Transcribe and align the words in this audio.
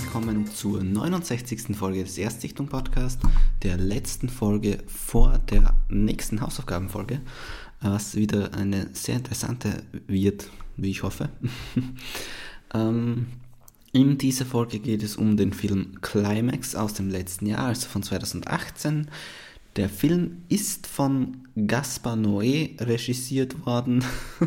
willkommen 0.00 0.46
zur 0.46 0.84
69. 0.84 1.76
Folge 1.76 2.04
des 2.04 2.18
Erstsichtung 2.18 2.68
Podcast, 2.68 3.20
der 3.64 3.76
letzten 3.76 4.28
Folge 4.28 4.78
vor 4.86 5.40
der 5.50 5.74
nächsten 5.88 6.40
Hausaufgabenfolge, 6.40 7.20
was 7.80 8.14
wieder 8.14 8.54
eine 8.54 8.90
sehr 8.92 9.16
interessante 9.16 9.82
wird, 10.06 10.50
wie 10.76 10.90
ich 10.90 11.02
hoffe. 11.02 11.30
ähm, 12.74 13.26
in 13.90 14.18
dieser 14.18 14.46
Folge 14.46 14.78
geht 14.78 15.02
es 15.02 15.16
um 15.16 15.36
den 15.36 15.52
Film 15.52 16.00
Climax 16.00 16.76
aus 16.76 16.94
dem 16.94 17.08
letzten 17.08 17.46
Jahr, 17.46 17.66
also 17.66 17.88
von 17.88 18.04
2018. 18.04 19.08
Der 19.74 19.88
Film 19.88 20.42
ist 20.48 20.86
von 20.86 21.38
Gaspar 21.66 22.14
Noé 22.14 22.80
regisiert 22.80 23.66
worden, 23.66 24.04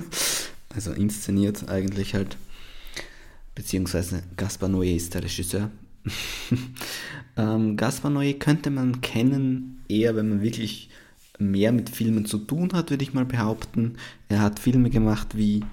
also 0.74 0.94
inszeniert 0.94 1.68
eigentlich 1.68 2.14
halt 2.14 2.38
beziehungsweise 3.62 4.24
Gaspar 4.38 4.70
Noé 4.70 4.96
ist 4.96 5.14
der 5.14 5.22
Regisseur. 5.22 5.70
ähm, 7.38 7.78
Gaspar 7.78 8.10
Noé 8.10 8.34
könnte 8.34 8.72
man 8.72 9.02
kennen, 9.02 9.84
eher 9.88 10.16
wenn 10.16 10.30
man 10.30 10.42
wirklich 10.42 10.90
mehr 11.38 11.72
mit 11.72 11.92
Filmen 11.92 12.26
zu 12.26 12.40
tun 12.40 12.74
hat, 12.74 12.90
würde 12.90 13.04
ich 13.04 13.14
mal 13.14 13.26
behaupten. 13.26 13.98
Er 14.30 14.42
hat 14.42 14.58
Filme 14.58 14.90
gemacht 14.90 15.38
wie 15.38 15.64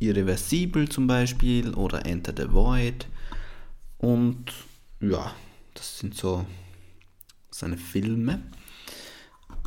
Irreversibel 0.00 0.88
zum 0.88 1.06
Beispiel 1.06 1.72
oder 1.74 2.04
Enter 2.04 2.34
the 2.36 2.52
Void. 2.52 3.06
Und 3.98 4.52
ja, 5.00 5.32
das 5.74 6.00
sind 6.00 6.16
so 6.16 6.44
seine 7.52 7.76
Filme. 7.76 8.42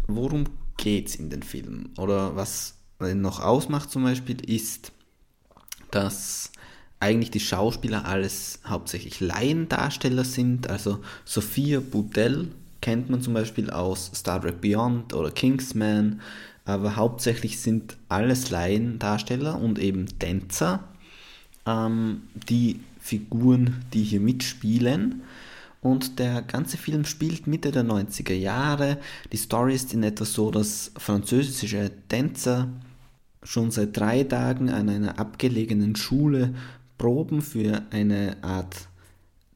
Worum 0.07 0.43
geht 0.75 1.07
es 1.07 1.15
in 1.15 1.29
den 1.29 1.41
Filmen? 1.41 1.93
Oder 1.97 2.35
was 2.35 2.75
noch 2.99 3.39
ausmacht 3.39 3.89
zum 3.89 4.03
Beispiel 4.03 4.41
ist, 4.49 4.91
dass 5.91 6.51
eigentlich 6.99 7.31
die 7.31 7.39
Schauspieler 7.39 8.05
alles 8.05 8.59
hauptsächlich 8.65 9.19
Laiendarsteller 9.19 10.23
sind. 10.23 10.69
Also 10.69 10.99
Sophia 11.25 11.79
Boudel 11.79 12.49
kennt 12.81 13.09
man 13.09 13.21
zum 13.21 13.33
Beispiel 13.33 13.69
aus 13.69 14.11
Star 14.13 14.41
Trek 14.41 14.61
Beyond 14.61 15.13
oder 15.13 15.31
Kingsman, 15.31 16.21
aber 16.65 16.95
hauptsächlich 16.95 17.59
sind 17.59 17.97
alles 18.07 18.51
Laiendarsteller 18.51 19.59
und 19.59 19.79
eben 19.79 20.07
Tänzer, 20.19 20.83
ähm, 21.65 22.21
die 22.49 22.79
Figuren, 22.99 23.83
die 23.93 24.03
hier 24.03 24.19
mitspielen. 24.19 25.23
Und 25.81 26.19
der 26.19 26.43
ganze 26.43 26.77
Film 26.77 27.05
spielt 27.05 27.47
Mitte 27.47 27.71
der 27.71 27.83
90er 27.83 28.35
Jahre. 28.35 28.99
Die 29.31 29.37
Story 29.37 29.73
ist 29.73 29.93
in 29.95 30.03
etwa 30.03 30.25
so, 30.25 30.51
dass 30.51 30.91
französische 30.95 31.91
Tänzer 32.07 32.67
schon 33.43 33.71
seit 33.71 33.97
drei 33.97 34.23
Tagen 34.23 34.69
an 34.69 34.89
einer 34.89 35.19
abgelegenen 35.19 35.95
Schule 35.95 36.53
proben 36.97 37.41
für 37.41 37.83
eine 37.91 38.37
Art 38.43 38.87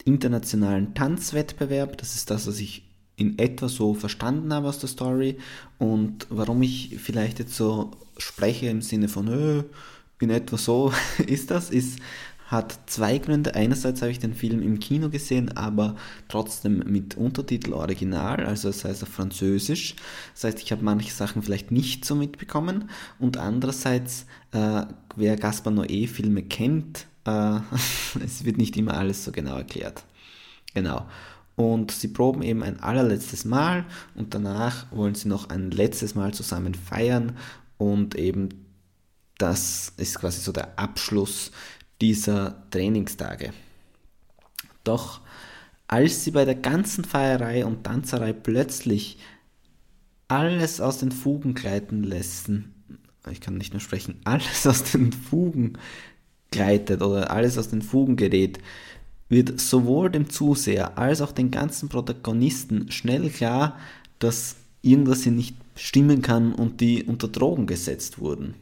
internationalen 0.03 0.93
Tanzwettbewerb. 0.93 1.97
Das 1.97 2.15
ist 2.15 2.29
das, 2.31 2.47
was 2.47 2.59
ich 2.59 2.83
in 3.17 3.39
etwa 3.39 3.69
so 3.69 3.93
verstanden 3.93 4.53
habe 4.53 4.67
aus 4.67 4.79
der 4.79 4.89
Story 4.89 5.37
und 5.77 6.27
warum 6.29 6.61
ich 6.61 6.97
vielleicht 6.99 7.39
jetzt 7.39 7.55
so 7.55 7.91
spreche 8.17 8.67
im 8.67 8.81
Sinne 8.81 9.07
von, 9.07 9.27
öh, 9.27 9.63
in 10.19 10.29
etwa 10.29 10.57
so 10.57 10.93
ist 11.27 11.51
das, 11.51 11.69
ist, 11.69 11.99
hat 12.45 12.79
zwei 12.85 13.17
Gründe. 13.17 13.55
Einerseits 13.55 14.01
habe 14.01 14.11
ich 14.11 14.19
den 14.19 14.35
Film 14.35 14.61
im 14.61 14.79
Kino 14.79 15.09
gesehen, 15.09 15.57
aber 15.57 15.95
trotzdem 16.27 16.79
mit 16.85 17.17
Untertitel 17.17 17.73
original, 17.73 18.45
also 18.45 18.69
das 18.69 18.85
heißt 18.85 19.03
auf 19.03 19.09
Französisch. 19.09 19.95
Das 20.33 20.43
heißt, 20.43 20.61
ich 20.61 20.71
habe 20.71 20.83
manche 20.83 21.11
Sachen 21.11 21.41
vielleicht 21.41 21.71
nicht 21.71 22.05
so 22.05 22.15
mitbekommen. 22.15 22.89
Und 23.19 23.37
andererseits, 23.37 24.27
äh, 24.51 24.83
wer 25.15 25.37
Gaspar 25.37 25.73
Noé 25.73 26.07
Filme 26.07 26.43
kennt, 26.43 27.07
äh, 27.25 27.59
es 28.23 28.45
wird 28.45 28.57
nicht 28.57 28.77
immer 28.77 28.95
alles 28.95 29.25
so 29.25 29.31
genau 29.31 29.57
erklärt. 29.57 30.03
Genau. 30.73 31.05
Und 31.55 31.91
sie 31.91 32.09
proben 32.09 32.41
eben 32.43 32.63
ein 32.63 32.81
allerletztes 32.81 33.45
Mal 33.45 33.85
und 34.13 34.33
danach 34.33 34.91
wollen 34.91 35.15
sie 35.15 35.29
noch 35.29 35.49
ein 35.49 35.71
letztes 35.71 36.13
Mal 36.13 36.33
zusammen 36.33 36.75
feiern 36.75 37.37
und 37.77 38.15
eben 38.15 38.49
das 39.37 39.93
ist 39.97 40.19
quasi 40.19 40.41
so 40.41 40.51
der 40.51 40.77
Abschluss 40.77 41.51
dieser 42.01 42.63
Trainingstage. 42.71 43.51
Doch 44.83 45.21
als 45.87 46.23
sie 46.23 46.31
bei 46.31 46.45
der 46.45 46.55
ganzen 46.55 47.03
Feierei 47.03 47.65
und 47.65 47.83
Tanzerei 47.83 48.33
plötzlich 48.33 49.17
alles 50.27 50.81
aus 50.81 50.97
den 50.97 51.11
Fugen 51.11 51.53
gleiten 51.53 52.03
lassen, 52.03 52.73
ich 53.31 53.41
kann 53.41 53.57
nicht 53.57 53.73
mehr 53.73 53.79
sprechen, 53.79 54.19
alles 54.23 54.65
aus 54.65 54.83
den 54.83 55.11
Fugen 55.13 55.77
gleitet 56.51 57.01
oder 57.01 57.31
alles 57.31 57.57
aus 57.57 57.69
den 57.69 57.81
Fugen 57.81 58.15
gerät, 58.15 58.59
wird 59.29 59.59
sowohl 59.59 60.09
dem 60.09 60.29
Zuseher 60.29 60.97
als 60.97 61.21
auch 61.21 61.31
den 61.31 61.51
ganzen 61.51 61.89
Protagonisten 61.89 62.91
schnell 62.91 63.29
klar, 63.29 63.77
dass 64.19 64.55
irgendwas 64.81 65.23
hier 65.23 65.31
nicht 65.31 65.55
stimmen 65.75 66.21
kann 66.21 66.53
und 66.53 66.79
die 66.79 67.03
unter 67.03 67.27
Drogen 67.27 67.65
gesetzt 67.65 68.19
wurden. 68.19 68.53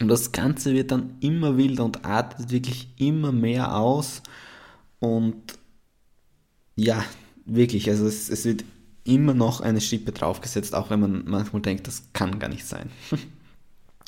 Und 0.00 0.08
das 0.08 0.32
Ganze 0.32 0.72
wird 0.72 0.90
dann 0.90 1.16
immer 1.20 1.56
wilder 1.56 1.84
und 1.84 2.04
artet 2.04 2.50
wirklich 2.50 2.88
immer 2.96 3.32
mehr 3.32 3.76
aus. 3.76 4.22
Und 4.98 5.36
ja, 6.74 7.04
wirklich, 7.44 7.88
also 7.90 8.06
es, 8.06 8.30
es 8.30 8.44
wird 8.44 8.64
immer 9.04 9.34
noch 9.34 9.60
eine 9.60 9.80
Schippe 9.80 10.12
draufgesetzt, 10.12 10.74
auch 10.74 10.90
wenn 10.90 11.00
man 11.00 11.24
manchmal 11.26 11.62
denkt, 11.62 11.86
das 11.86 12.04
kann 12.12 12.38
gar 12.38 12.48
nicht 12.48 12.64
sein. 12.64 12.90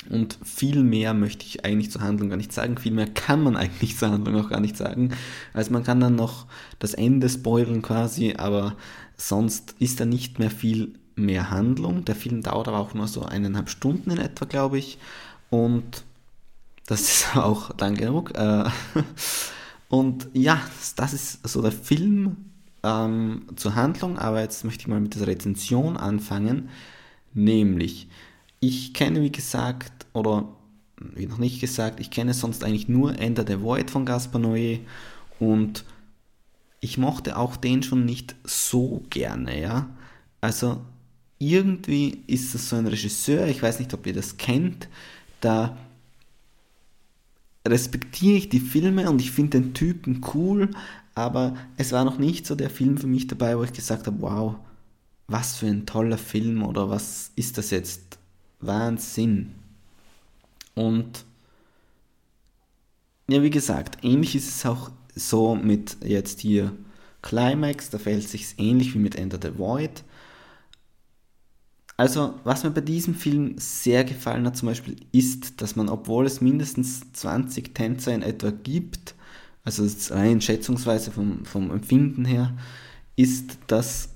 Und 0.09 0.37
viel 0.43 0.83
mehr 0.83 1.13
möchte 1.13 1.45
ich 1.45 1.63
eigentlich 1.63 1.89
zur 1.89 2.01
Handlung 2.01 2.29
gar 2.29 2.35
nicht 2.35 2.51
sagen. 2.51 2.77
Viel 2.77 2.91
mehr 2.91 3.07
kann 3.07 3.41
man 3.41 3.55
eigentlich 3.55 3.97
zur 3.97 4.11
Handlung 4.11 4.35
auch 4.35 4.49
gar 4.49 4.59
nicht 4.59 4.75
sagen. 4.75 5.11
Also 5.53 5.71
man 5.71 5.83
kann 5.83 6.01
dann 6.01 6.15
noch 6.15 6.45
das 6.79 6.93
Ende 6.93 7.29
spoilern 7.29 7.81
quasi, 7.81 8.33
aber 8.37 8.75
sonst 9.15 9.75
ist 9.79 10.01
da 10.01 10.05
nicht 10.05 10.39
mehr 10.39 10.51
viel 10.51 10.95
mehr 11.15 11.51
Handlung. 11.51 12.03
Der 12.03 12.15
Film 12.15 12.41
dauert 12.41 12.67
aber 12.67 12.79
auch 12.79 12.93
nur 12.93 13.07
so 13.07 13.23
eineinhalb 13.23 13.69
Stunden 13.69 14.11
in 14.11 14.17
etwa, 14.17 14.45
glaube 14.45 14.77
ich. 14.77 14.97
Und 15.53 16.03
das 16.87 17.01
ist 17.01 17.27
auch 17.37 17.77
lang 17.77 17.93
genug. 17.93 18.35
Äh, 18.35 18.63
und 19.87 20.27
ja, 20.33 20.59
das 20.95 21.13
ist 21.13 21.47
so 21.47 21.61
der 21.61 21.71
Film 21.71 22.37
ähm, 22.81 23.45
zur 23.55 23.75
Handlung, 23.75 24.17
aber 24.17 24.41
jetzt 24.41 24.65
möchte 24.65 24.81
ich 24.81 24.87
mal 24.87 24.99
mit 24.99 25.13
der 25.13 25.27
Rezension 25.27 25.95
anfangen. 25.95 26.69
Nämlich, 27.35 28.07
ich 28.61 28.95
kenne 28.95 29.21
wie 29.21 29.31
gesagt, 29.31 30.07
oder 30.13 30.47
wie 30.97 31.27
noch 31.27 31.37
nicht 31.37 31.61
gesagt, 31.61 31.99
ich 31.99 32.09
kenne 32.09 32.33
sonst 32.33 32.63
eigentlich 32.63 32.87
nur 32.87 33.19
Ender 33.19 33.45
the 33.47 33.61
Void 33.61 33.91
von 33.91 34.07
Gaspar 34.07 34.41
Noé 34.41 34.79
und 35.39 35.85
ich 36.79 36.97
mochte 36.97 37.37
auch 37.37 37.57
den 37.57 37.83
schon 37.83 38.05
nicht 38.05 38.35
so 38.43 39.03
gerne, 39.11 39.61
ja. 39.61 39.89
Also 40.41 40.81
irgendwie 41.37 42.23
ist 42.25 42.55
das 42.55 42.69
so 42.69 42.75
ein 42.75 42.87
Regisseur, 42.87 43.45
ich 43.47 43.61
weiß 43.61 43.77
nicht, 43.77 43.93
ob 43.93 44.07
ihr 44.07 44.13
das 44.13 44.37
kennt, 44.37 44.87
da 45.43 45.77
respektiere 47.67 48.37
ich 48.37 48.49
die 48.49 48.59
Filme 48.59 49.09
und 49.09 49.21
ich 49.21 49.31
finde 49.31 49.61
den 49.61 49.73
Typen 49.73 50.21
cool, 50.33 50.71
aber 51.15 51.55
es 51.77 51.91
war 51.91 52.03
noch 52.03 52.17
nicht 52.17 52.45
so 52.45 52.55
der 52.55 52.69
Film 52.69 52.97
für 52.97 53.07
mich 53.07 53.27
dabei, 53.27 53.57
wo 53.57 53.63
ich 53.63 53.73
gesagt 53.73 54.07
habe, 54.07 54.21
wow, 54.21 54.55
was 55.27 55.55
für 55.55 55.67
ein 55.67 55.85
toller 55.85 56.17
Film 56.17 56.63
oder 56.63 56.89
was 56.89 57.31
ist 57.35 57.57
das 57.57 57.71
jetzt? 57.71 58.17
Wahnsinn. 58.59 59.53
Und 60.75 61.25
ja, 63.29 63.41
wie 63.41 63.49
gesagt, 63.49 64.03
ähnlich 64.03 64.35
ist 64.35 64.49
es 64.49 64.65
auch 64.65 64.91
so 65.15 65.55
mit 65.55 65.97
jetzt 66.03 66.41
hier 66.41 66.73
Climax, 67.21 67.89
da 67.89 67.97
fällt 67.97 68.27
sich 68.27 68.55
ähnlich 68.57 68.93
wie 68.93 68.99
mit 68.99 69.15
Enter 69.15 69.39
the 69.41 69.57
Void. 69.57 70.03
Also, 72.03 72.33
was 72.43 72.65
mir 72.65 72.71
bei 72.71 72.81
diesem 72.81 73.15
Film 73.15 73.55
sehr 73.57 74.03
gefallen 74.03 74.45
hat, 74.45 74.57
zum 74.57 74.67
Beispiel, 74.67 74.97
ist, 75.13 75.61
dass 75.61 75.77
man, 75.77 75.87
obwohl 75.87 76.25
es 76.25 76.41
mindestens 76.41 76.99
20 77.13 77.73
Tänzer 77.73 78.13
in 78.13 78.23
etwa 78.23 78.51
gibt, 78.51 79.15
also 79.63 79.87
rein 80.13 80.41
schätzungsweise 80.41 81.11
vom, 81.11 81.45
vom 81.45 81.71
Empfinden 81.71 82.25
her, 82.25 82.57
ist, 83.15 83.57
dass 83.67 84.09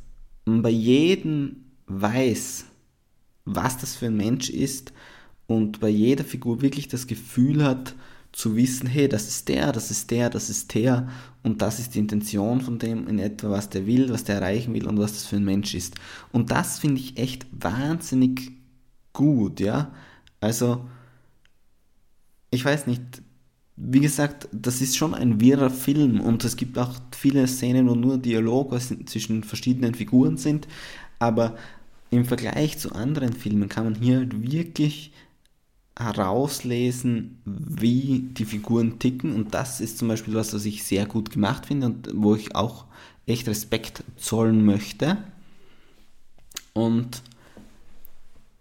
man 0.44 0.63
bei 0.63 0.69
jedem 0.69 1.63
weiß, 1.86 2.66
was 3.45 3.78
das 3.78 3.95
für 3.95 4.07
ein 4.07 4.18
Mensch 4.18 4.50
ist 4.50 4.92
und 5.48 5.80
bei 5.80 5.88
jeder 5.88 6.25
Figur 6.25 6.62
wirklich 6.62 6.89
das 6.89 7.07
Gefühl 7.07 7.63
hat, 7.63 7.95
zu 8.38 8.56
wissen, 8.56 8.86
hey, 8.86 9.10
das 9.10 9.28
ist 9.28 9.48
der, 9.48 9.72
das 9.72 9.89
ist 9.89 10.12
der, 10.12 10.30
das 10.30 10.51
ist 10.51 10.75
der 10.75 11.10
und 11.42 11.63
das 11.63 11.80
ist 11.80 11.95
die 11.95 12.00
Intention 12.00 12.62
von 12.62 12.78
dem 12.78 13.07
in 13.07 13.18
etwa, 13.18 13.50
was 13.50 13.69
der 13.69 13.88
will, 13.88 14.12
was 14.12 14.25
der 14.25 14.36
erreichen 14.36 14.75
will 14.75 14.86
und 14.86 15.00
was 15.00 15.13
das 15.13 15.25
für 15.25 15.38
ein 15.38 15.44
Mensch 15.44 15.74
ist. 15.74 15.95
Und 16.31 16.51
das 16.51 16.78
finde 16.78 17.01
ich 17.01 17.18
echt 17.18 17.48
wahnsinnig 17.51 18.51
gut, 19.12 19.60
ja. 19.60 19.92
Also, 20.39 20.88
ich 22.51 22.63
weiß 22.63 22.86
nicht, 22.86 23.01
wie 23.75 24.01
gesagt, 24.01 24.48
das 24.51 24.81
ist 24.81 24.98
schon 24.98 25.16
ein 25.16 25.42
wirrer 25.42 25.72
Film 25.72 26.22
und 26.22 26.45
es 26.45 26.57
gibt 26.57 26.78
auch 26.78 26.94
viele 27.16 27.48
Szenen, 27.48 27.89
wo 27.89 27.95
nur 27.95 28.19
Dialoge 28.19 28.78
zwischen 28.78 29.44
verschiedenen 29.44 29.95
Figuren 29.95 30.38
sind, 30.38 30.68
aber 31.18 31.57
im 32.12 32.24
Vergleich 32.24 32.78
zu 32.78 32.92
anderen 32.92 33.34
Filmen 33.34 33.68
kann 33.68 33.86
man 33.86 33.95
hier 33.95 34.18
halt 34.18 34.39
wirklich 34.44 35.12
herauslesen, 35.98 37.38
wie 37.46 38.30
die 38.32 38.46
Figuren 38.46 39.00
ticken. 39.00 39.34
Und 39.34 39.54
das 39.54 39.82
ist 39.82 39.98
zum 39.98 40.08
Beispiel 40.08 40.36
was, 40.36 40.54
was 40.54 40.66
ich 40.66 40.84
sehr 40.84 41.06
gut 41.06 41.32
gemacht 41.32 41.66
finde 41.66 41.88
und 41.88 42.10
wo 42.14 42.36
ich 42.36 42.56
auch 42.56 42.86
echt 43.26 43.48
Respekt 43.48 44.04
zollen 44.16 44.66
möchte. 44.66 45.18
Und 46.74 47.22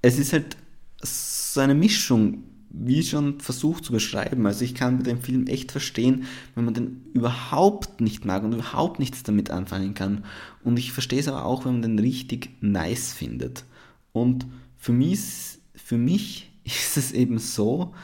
es 0.02 0.18
ist 0.18 0.32
halt 0.32 0.56
so 1.02 1.60
eine 1.60 1.74
Mischung, 1.74 2.42
wie 2.70 3.02
schon 3.02 3.40
versucht 3.40 3.84
zu 3.84 3.92
beschreiben. 3.92 4.46
Also 4.46 4.64
ich 4.64 4.74
kann 4.74 5.02
den 5.02 5.20
Film 5.20 5.46
echt 5.46 5.72
verstehen, 5.72 6.24
wenn 6.54 6.64
man 6.64 6.74
den 6.74 7.04
überhaupt 7.14 8.00
nicht 8.00 8.24
mag 8.24 8.42
und 8.42 8.52
überhaupt 8.52 8.98
nichts 8.98 9.22
damit 9.22 9.50
anfangen 9.50 9.94
kann. 9.94 10.24
Und 10.64 10.78
ich 10.78 10.92
verstehe 10.92 11.20
es 11.20 11.28
aber 11.28 11.44
auch, 11.44 11.64
wenn 11.64 11.80
man 11.80 11.82
den 11.82 11.98
richtig 11.98 12.50
nice 12.60 13.12
findet. 13.12 13.64
Und 14.12 14.46
für 14.76 14.92
mich, 14.92 15.58
für 15.74 15.96
mich 15.96 16.50
ist 16.66 16.96
es 16.96 17.12
eben 17.12 17.38
so, 17.38 17.94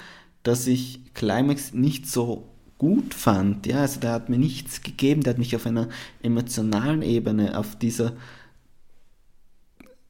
dass 0.43 0.67
ich 0.67 1.01
Climax 1.15 1.73
nicht 1.75 2.09
so 2.09 2.49
gut 2.79 3.15
fand. 3.15 3.67
Ja, 3.67 3.81
also 3.81 4.01
der 4.01 4.13
hat 4.13 4.29
mir 4.29 4.39
nichts 4.39 4.83
gegeben, 4.83 5.23
der 5.23 5.35
hat 5.35 5.39
mich 5.39 5.55
auf 5.55 5.67
einer 5.67 5.89
emotionalen 6.23 7.03
Ebene, 7.03 7.59
auf 7.59 7.77
dieser 7.77 8.13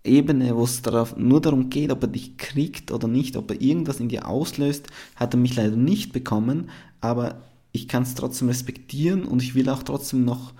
Ebene, 0.04 0.56
wo 0.56 0.64
es 0.64 0.82
darauf, 0.82 1.16
nur 1.16 1.40
darum 1.40 1.70
geht, 1.70 1.90
ob 1.90 2.02
er 2.02 2.08
dich 2.08 2.36
kriegt 2.36 2.90
oder 2.90 3.08
nicht, 3.08 3.36
ob 3.36 3.50
er 3.50 3.60
irgendwas 3.60 4.00
in 4.00 4.08
dir 4.08 4.26
auslöst, 4.26 4.86
hat 5.16 5.34
er 5.34 5.38
mich 5.38 5.54
leider 5.54 5.76
nicht 5.76 6.12
bekommen, 6.12 6.70
aber 7.00 7.42
ich 7.72 7.88
kann 7.88 8.02
es 8.02 8.14
trotzdem 8.14 8.48
respektieren 8.48 9.24
und 9.24 9.42
ich 9.42 9.54
will 9.54 9.68
auch 9.68 9.82
trotzdem 9.82 10.24
noch 10.24 10.52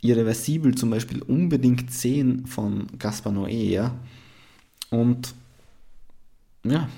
Irreversibel 0.00 0.74
zum 0.74 0.90
Beispiel 0.90 1.22
unbedingt 1.22 1.92
sehen 1.92 2.46
von 2.46 2.86
Gaspar 2.98 3.32
Noé, 3.32 3.70
ja. 3.70 3.94
Und 4.90 5.34
ja, 6.64 6.88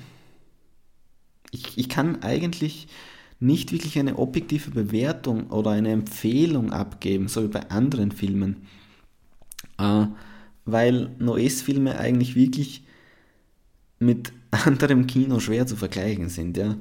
ich, 1.50 1.78
ich 1.78 1.88
kann 1.88 2.22
eigentlich 2.22 2.88
nicht 3.40 3.72
wirklich 3.72 3.98
eine 3.98 4.18
objektive 4.18 4.70
Bewertung 4.70 5.48
oder 5.50 5.70
eine 5.70 5.90
Empfehlung 5.90 6.72
abgeben, 6.72 7.28
so 7.28 7.42
wie 7.42 7.48
bei 7.48 7.70
anderen 7.70 8.12
Filmen. 8.12 8.66
Äh, 9.78 10.06
weil 10.66 11.10
Noes-Filme 11.18 11.98
eigentlich 11.98 12.36
wirklich 12.36 12.84
mit 13.98 14.32
anderem 14.50 15.06
Kino 15.06 15.40
schwer 15.40 15.66
zu 15.66 15.76
vergleichen 15.76 16.28
sind, 16.28 16.56
ja. 16.56 16.76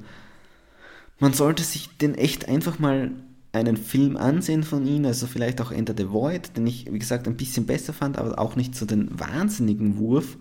Man 1.18 1.34
sollte 1.34 1.62
sich 1.62 1.88
den 1.98 2.14
echt 2.14 2.48
einfach 2.48 2.78
mal 2.78 3.10
einen 3.52 3.76
Film 3.76 4.16
ansehen 4.16 4.62
von 4.62 4.86
ihm, 4.86 5.04
also 5.04 5.26
vielleicht 5.26 5.60
auch 5.60 5.70
Enter 5.70 5.94
the 5.96 6.10
Void, 6.10 6.56
den 6.56 6.66
ich, 6.66 6.90
wie 6.90 6.98
gesagt, 6.98 7.26
ein 7.26 7.36
bisschen 7.36 7.66
besser 7.66 7.92
fand, 7.92 8.16
aber 8.16 8.38
auch 8.38 8.56
nicht 8.56 8.74
so 8.74 8.86
den 8.86 9.18
wahnsinnigen 9.18 9.98
Wurf. 9.98 10.38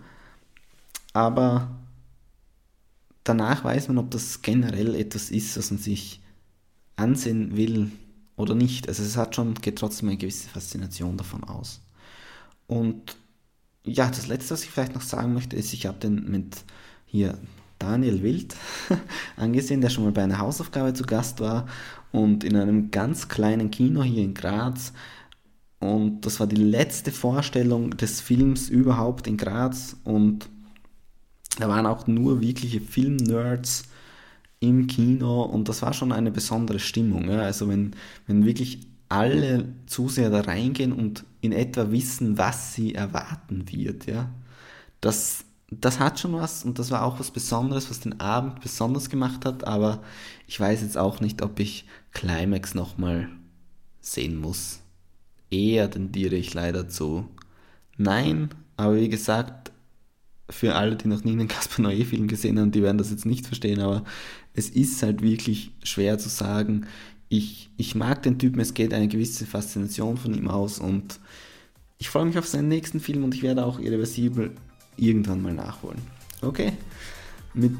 Aber 1.11 1.78
danach 3.29 3.63
weiß 3.63 3.87
man, 3.87 3.99
ob 3.99 4.09
das 4.11 4.41
generell 4.41 4.95
etwas 4.95 5.29
ist, 5.29 5.55
was 5.55 5.69
man 5.71 5.79
sich 5.79 6.21
ansehen 6.95 7.55
will 7.55 7.91
oder 8.35 8.55
nicht. 8.55 8.87
Also 8.87 9.03
es 9.03 9.15
hat 9.15 9.35
schon, 9.35 9.53
geht 9.53 9.77
trotzdem 9.77 10.09
eine 10.09 10.17
gewisse 10.17 10.49
Faszination 10.49 11.15
davon 11.15 11.43
aus. 11.43 11.81
Und 12.67 13.15
ja, 13.85 14.07
das 14.07 14.27
letzte, 14.27 14.51
was 14.51 14.63
ich 14.63 14.71
vielleicht 14.71 14.95
noch 14.95 15.01
sagen 15.01 15.33
möchte, 15.33 15.55
ist, 15.55 15.73
ich 15.73 15.85
habe 15.85 15.99
den 15.99 16.29
mit 16.29 16.63
hier 17.05 17.37
Daniel 17.77 18.23
Wild 18.23 18.55
angesehen, 19.37 19.81
der 19.81 19.89
schon 19.89 20.03
mal 20.03 20.11
bei 20.11 20.23
einer 20.23 20.39
Hausaufgabe 20.39 20.93
zu 20.93 21.03
Gast 21.03 21.39
war 21.39 21.67
und 22.11 22.43
in 22.43 22.55
einem 22.55 22.91
ganz 22.91 23.29
kleinen 23.29 23.71
Kino 23.71 24.03
hier 24.03 24.23
in 24.23 24.33
Graz. 24.33 24.91
Und 25.79 26.25
das 26.25 26.39
war 26.39 26.47
die 26.47 26.57
letzte 26.57 27.11
Vorstellung 27.11 27.95
des 27.95 28.21
Films 28.21 28.69
überhaupt 28.69 29.27
in 29.27 29.37
Graz 29.37 29.95
und 30.03 30.49
da 31.57 31.67
waren 31.67 31.85
auch 31.85 32.07
nur 32.07 32.41
wirkliche 32.41 32.81
Film-Nerds 32.81 33.83
im 34.59 34.87
Kino 34.87 35.43
und 35.43 35.69
das 35.69 35.81
war 35.81 35.93
schon 35.93 36.11
eine 36.11 36.31
besondere 36.31 36.79
Stimmung. 36.79 37.29
Ja? 37.29 37.41
Also 37.41 37.67
wenn, 37.69 37.95
wenn 38.27 38.45
wirklich 38.45 38.87
alle 39.07 39.73
Zuseher 39.87 40.29
da 40.29 40.41
reingehen 40.41 40.91
und 40.91 41.25
in 41.41 41.51
etwa 41.51 41.91
wissen, 41.91 42.37
was 42.37 42.75
sie 42.75 42.93
erwarten 42.93 43.65
wird, 43.71 44.05
ja. 44.05 44.29
Das, 45.01 45.45
das 45.71 45.99
hat 45.99 46.19
schon 46.19 46.33
was 46.33 46.65
und 46.65 46.77
das 46.77 46.91
war 46.91 47.03
auch 47.03 47.19
was 47.19 47.31
Besonderes, 47.31 47.89
was 47.89 48.01
den 48.01 48.19
Abend 48.19 48.61
besonders 48.61 49.09
gemacht 49.09 49.45
hat, 49.45 49.63
aber 49.63 50.03
ich 50.45 50.59
weiß 50.59 50.81
jetzt 50.81 50.97
auch 50.97 51.21
nicht, 51.21 51.41
ob 51.41 51.59
ich 51.59 51.85
Climax 52.11 52.75
nochmal 52.75 53.29
sehen 54.01 54.35
muss. 54.35 54.81
Eher 55.49 55.89
tendiere 55.89 56.35
ich 56.35 56.53
leider 56.53 56.89
zu 56.89 57.27
nein, 57.97 58.49
aber 58.77 58.97
wie 58.97 59.09
gesagt, 59.09 59.68
für 60.49 60.75
alle, 60.75 60.95
die 60.95 61.07
noch 61.07 61.23
nie 61.23 61.31
einen 61.31 61.47
Caspar 61.47 61.85
Noé-Film 61.85 62.27
gesehen 62.27 62.59
haben, 62.59 62.71
die 62.71 62.81
werden 62.81 62.97
das 62.97 63.11
jetzt 63.11 63.25
nicht 63.25 63.45
verstehen, 63.45 63.79
aber 63.79 64.03
es 64.53 64.69
ist 64.69 65.01
halt 65.03 65.21
wirklich 65.21 65.71
schwer 65.83 66.17
zu 66.17 66.29
sagen, 66.29 66.85
ich, 67.29 67.69
ich 67.77 67.95
mag 67.95 68.23
den 68.23 68.39
Typen, 68.39 68.59
es 68.59 68.73
geht 68.73 68.93
eine 68.93 69.07
gewisse 69.07 69.45
Faszination 69.45 70.17
von 70.17 70.33
ihm 70.33 70.47
aus 70.47 70.79
und 70.79 71.19
ich 71.99 72.09
freue 72.09 72.25
mich 72.25 72.37
auf 72.37 72.47
seinen 72.47 72.69
nächsten 72.69 72.99
Film 72.99 73.23
und 73.23 73.35
ich 73.35 73.43
werde 73.43 73.65
auch 73.65 73.79
Irreversibel 73.79 74.51
irgendwann 74.97 75.41
mal 75.41 75.53
nachholen. 75.53 75.99
Okay? 76.41 76.73
Mit 77.53 77.75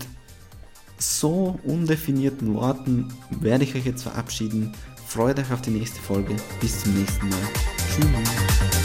so 0.98 1.60
undefinierten 1.64 2.54
Worten 2.54 3.08
werde 3.30 3.64
ich 3.64 3.76
euch 3.76 3.86
jetzt 3.86 4.04
verabschieden. 4.04 4.74
Freut 5.08 5.40
euch 5.40 5.52
auf 5.52 5.62
die 5.62 5.72
nächste 5.72 6.00
Folge. 6.00 6.36
Bis 6.60 6.84
zum 6.84 6.94
nächsten 6.96 7.30
Mal. 7.30 7.40
Tschüss. 7.96 8.79